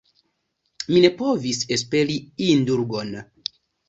Mi 0.87 1.03
ne 1.03 1.11
povis 1.19 1.59
esperi 1.75 2.15
indulgon. 2.47 3.13